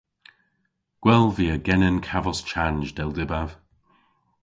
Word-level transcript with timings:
Gwell 1.03 1.27
via 1.37 1.55
genen 1.65 1.97
kavos 2.07 2.39
chanj 2.49 2.85
dell 2.97 3.11
dybav. 3.17 3.49